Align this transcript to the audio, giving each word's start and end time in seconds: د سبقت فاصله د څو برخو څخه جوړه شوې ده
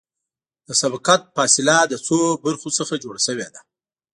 د 0.67 0.69
سبقت 0.81 1.21
فاصله 1.35 1.77
د 1.87 1.93
څو 2.07 2.17
برخو 2.45 2.69
څخه 2.77 2.93
جوړه 3.03 3.19
شوې 3.27 3.47
ده 3.53 3.61